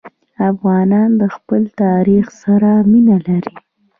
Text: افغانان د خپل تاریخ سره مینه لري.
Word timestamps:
افغانان 0.51 1.09
د 1.21 1.23
خپل 1.35 1.61
تاریخ 1.83 2.25
سره 2.41 2.71
مینه 2.91 3.17
لري. 3.27 3.55